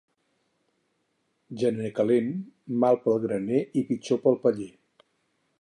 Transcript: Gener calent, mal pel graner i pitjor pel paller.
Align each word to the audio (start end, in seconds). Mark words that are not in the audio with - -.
Gener 1.63 1.91
calent, 2.01 2.33
mal 2.85 3.01
pel 3.05 3.23
graner 3.27 3.63
i 3.83 3.85
pitjor 3.91 4.25
pel 4.25 4.45
paller. 4.47 4.71